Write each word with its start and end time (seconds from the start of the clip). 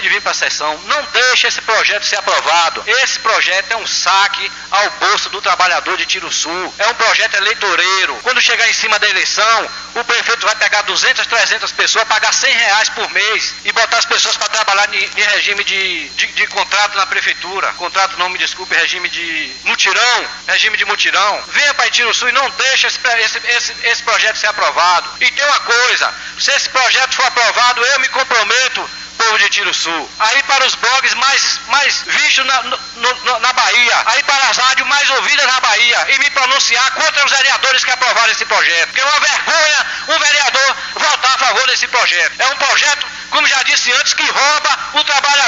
deixe 0.00 0.02
de 0.02 0.08
vir 0.08 0.20
para 0.22 0.32
a 0.32 0.34
sessão, 0.34 0.78
não 0.86 1.02
deixe 1.12 1.46
esse 1.46 1.60
projeto 1.60 2.04
ser 2.04 2.16
aprovado. 2.16 2.82
Esse 2.86 3.18
projeto 3.20 3.72
é 3.72 3.76
um 3.76 3.86
saque 3.86 4.50
ao 4.70 4.90
bolso 4.92 5.28
do 5.28 5.42
trabalhador 5.42 5.96
de 5.96 6.06
Tiro 6.06 6.32
Sul. 6.32 6.74
É 6.78 6.88
um 6.88 6.94
projeto 6.94 7.34
eleitoreiro. 7.34 8.18
Quando 8.22 8.40
chegar 8.40 8.68
em 8.68 8.72
cima 8.72 8.98
da 8.98 9.08
eleição, 9.08 9.70
o 9.94 10.04
prefeito 10.04 10.46
vai 10.46 10.54
pegar 10.56 10.82
200, 10.82 11.26
300 11.26 11.72
pessoas, 11.72 12.04
pagar 12.08 12.32
100 12.32 12.52
reais 12.52 12.88
por 12.90 13.10
mês 13.10 13.54
e 13.64 13.72
botar 13.72 13.98
as 13.98 14.06
pessoas 14.06 14.36
para 14.36 14.48
trabalhar 14.48 14.88
em 14.94 15.08
regime 15.14 15.62
de, 15.64 16.08
de, 16.10 16.26
de, 16.26 16.46
contrato 16.48 16.96
na 16.96 17.06
prefeitura. 17.06 17.72
Contrato, 17.74 18.18
não 18.18 18.28
me 18.28 18.38
desculpe, 18.38 18.74
regime 18.74 19.08
de 19.08 19.52
mutirão. 19.64 20.28
Regime 20.48 20.76
de 20.76 20.84
mutirão. 20.84 21.42
Venha 21.48 21.74
para 21.74 21.90
Tiro 21.90 22.14
Sul 22.14 22.28
e 22.28 22.32
não 22.32 22.48
deixe 22.50 22.86
esse, 22.86 22.98
esse, 23.18 23.38
esse, 23.46 23.74
esse 23.84 24.02
projeto 24.02 24.36
ser 24.36 24.46
aprovado. 24.46 25.10
E 25.20 25.30
tem 25.30 25.44
uma 25.44 25.60
coisa: 25.60 26.14
se 26.38 26.50
esse 26.52 26.68
projeto 26.70 27.14
for 27.14 27.26
aprovado, 27.26 27.84
eu 27.84 28.00
me 28.00 28.08
comprometo 28.08 28.90
povo 29.30 29.38
de 29.38 29.48
Tiro 29.50 29.72
Sul, 29.72 30.10
aí 30.18 30.42
para 30.42 30.66
os 30.66 30.74
blogs 30.74 31.14
mais, 31.14 31.60
mais 31.68 32.02
vistos 32.02 32.44
na, 32.44 32.62
no, 32.62 33.38
na 33.38 33.52
Bahia, 33.52 34.02
aí 34.06 34.22
para 34.24 34.48
as 34.48 34.56
rádios 34.56 34.88
mais 34.88 35.08
ouvidas 35.10 35.46
na 35.46 35.60
Bahia 35.60 36.06
e 36.10 36.18
me 36.18 36.30
pronunciar 36.30 36.90
contra 36.92 37.24
os 37.24 37.30
vereadores 37.30 37.84
que 37.84 37.90
aprovaram 37.92 38.32
esse 38.32 38.44
projeto. 38.44 38.88
Porque 38.88 39.00
é 39.00 39.04
uma 39.04 39.20
vergonha 39.20 39.86
um 40.08 40.18
vereador 40.18 40.76
votar 40.94 41.34
a 41.34 41.38
favor 41.38 41.66
desse 41.68 41.86
projeto. 41.88 42.32
É 42.40 42.46
um 42.46 42.56
projeto, 42.56 43.06
como 43.30 43.46
já 43.46 43.62
disse 43.62 43.92
antes, 43.92 44.14
que 44.14 44.28
rouba 44.28 44.78
o 44.94 45.04
trabalhador 45.04 45.39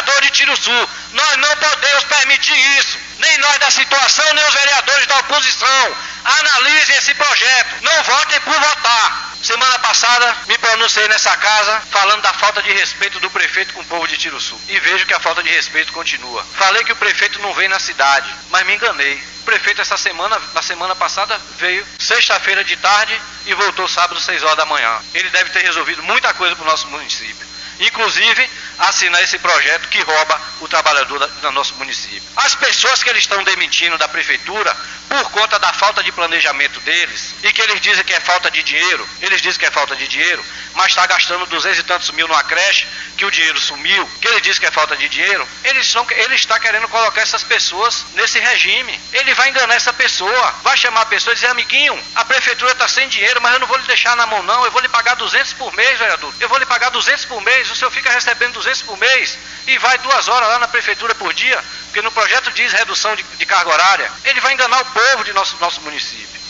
Tiro 0.52 0.56
Sul. 0.56 0.88
Nós 1.12 1.37
não 1.37 1.56
podemos 1.56 2.05
permitir 2.05 2.56
isso. 2.79 2.98
Nem 3.19 3.38
nós 3.38 3.59
da 3.59 3.70
situação, 3.70 4.34
nem 4.34 4.45
os 4.45 4.55
vereadores 4.55 5.06
da 5.06 5.19
oposição. 5.19 5.97
Analisem 6.25 6.97
esse 6.97 7.15
projeto. 7.15 7.83
Não 7.83 8.02
votem 8.02 8.41
por 8.41 8.55
votar. 8.55 9.33
Semana 9.42 9.78
passada 9.80 10.37
me 10.47 10.56
pronunciei 10.59 11.09
nessa 11.09 11.37
casa 11.37 11.83
falando 11.91 12.23
da 12.23 12.33
falta 12.33 12.62
de 12.62 12.73
respeito 12.73 13.19
do 13.19 13.28
prefeito 13.30 13.75
com 13.75 13.80
o 13.80 13.84
povo 13.84 14.06
de 14.06 14.16
Tiro 14.16 14.41
Sul. 14.41 14.61
E 14.69 14.78
vejo 14.78 15.05
que 15.06 15.15
a 15.15 15.20
falta 15.20 15.42
de 15.42 15.51
respeito 15.51 15.92
continua. 15.92 16.45
Falei 16.56 16.84
que 16.84 16.92
o 16.92 16.97
prefeito 16.97 17.41
não 17.41 17.53
vem 17.55 17.69
na 17.69 17.81
cidade, 17.81 18.33
mas 18.50 18.64
me 18.66 18.75
enganei. 18.75 19.22
O 19.41 19.44
prefeito 19.44 19.81
essa 19.81 19.97
semana, 19.97 20.41
na 20.55 20.62
semana 20.62 20.94
passada, 20.94 21.41
veio 21.59 21.84
sexta-feira 21.98 22.62
de 22.62 22.77
tarde 22.77 23.20
e 23.44 23.55
voltou 23.55 23.89
sábado, 23.89 24.20
seis 24.20 24.41
horas 24.44 24.56
da 24.56 24.64
manhã. 24.64 25.00
Ele 25.12 25.28
deve 25.31 25.50
ter 25.50 25.62
resolvido 25.62 26.03
muita 26.05 26.33
coisa 26.34 26.55
para 26.55 26.64
o 26.64 26.69
nosso 26.69 26.87
município 26.87 27.52
inclusive 27.81 28.51
assinar 28.78 29.23
esse 29.23 29.39
projeto 29.39 29.89
que 29.89 30.01
rouba 30.01 30.41
o 30.61 30.69
trabalhador 30.69 31.27
do 31.27 31.53
nosso 31.53 31.75
município. 31.75 32.23
As 32.37 32.55
pessoas 32.55 33.03
que 33.03 33.11
eles 33.11 33.23
estão 33.23 33.42
demitindo 33.45 33.98
da 33.98 34.09
prefeitura 34.09 34.75
por 35.09 35.31
conta 35.31 35.59
da 35.59 35.73
falta 35.73 36.03
de 36.03 36.11
planejamento 36.11 36.81
deles 36.81 37.34
e 37.43 37.53
que 37.53 37.61
eles 37.61 37.81
dizem 37.81 38.05
que 38.05 38.15
é 38.15 38.20
falta 38.20 38.50
de 38.50 38.62
dinheiro, 38.62 39.06
eles 39.20 39.43
dizem 39.43 39.59
que 39.59 39.67
é 39.67 39.70
falta 39.70 39.95
de 39.95 40.09
dinheiro, 40.09 40.43
mas 40.75 40.87
está 40.87 41.06
gastando 41.06 41.47
duzentos 41.47 41.78
e 41.78 41.83
tantos 41.83 42.11
mil 42.12 42.27
numa 42.27 42.43
creche, 42.43 42.87
que 43.17 43.25
o 43.25 43.31
dinheiro 43.31 43.61
sumiu, 43.61 44.09
que 44.20 44.27
ele 44.27 44.41
diz 44.41 44.59
que 44.59 44.67
é 44.67 44.70
falta 44.70 44.97
de 44.97 45.09
dinheiro, 45.09 45.47
eles 45.65 45.87
são, 45.87 46.06
ele 46.11 46.34
está 46.34 46.59
querendo 46.59 46.89
colocar 46.89 47.20
essas 47.20 47.45
pessoas 47.45 48.06
nesse 48.15 48.39
regime. 48.39 48.98
Ele 49.12 49.34
vai 49.34 49.50
enganar 49.50 49.75
essa 49.75 49.93
pessoa, 49.93 50.55
vai 50.62 50.77
chamar 50.77 51.03
a 51.03 51.06
pessoa 51.06 51.33
e 51.33 51.34
dizer, 51.34 51.48
amiguinho, 51.48 52.03
a 52.15 52.25
prefeitura 52.25 52.73
está 52.73 52.89
sem 52.89 53.09
dinheiro, 53.09 53.41
mas 53.41 53.53
eu 53.53 53.61
não 53.61 53.67
vou 53.67 53.77
lhe 53.77 53.87
deixar 53.87 54.17
na 54.17 54.27
mão 54.27 54.43
não, 54.43 54.65
eu 54.65 54.70
vou 54.70 54.81
lhe 54.81 54.89
pagar 54.89 55.15
200 55.15 55.53
por 55.55 55.73
mês, 55.75 55.98
vereador. 55.98 56.33
Eu 56.41 56.48
vou 56.48 56.59
lhe 56.59 56.67
pagar 56.67 56.91
200 56.91 57.25
por 57.27 57.41
mês, 57.43 57.70
o 57.73 57.77
senhor 57.77 57.91
fica 57.91 58.11
recebendo 58.11 58.55
200 58.55 58.83
por 58.83 58.97
mês 58.98 59.39
e 59.67 59.78
vai 59.78 59.98
duas 59.98 60.28
horas 60.28 60.48
lá 60.48 60.59
na 60.59 60.69
prefeitura 60.69 61.15
por 61.15 61.33
dia, 61.33 61.62
porque 61.84 62.03
no 62.03 62.12
projeto 62.12 62.51
diz 62.53 62.73
redução 62.73 63.15
de, 63.17 63.23
de 63.23 63.47
carga 63.47 63.70
horária. 63.70 64.11
Ele 64.25 64.41
vai 64.41 64.53
enganar 64.53 64.81
o 64.81 64.84
povo 64.87 65.25
de 65.25 65.33
nosso, 65.33 65.56
nosso 65.59 65.81
município. 65.81 66.42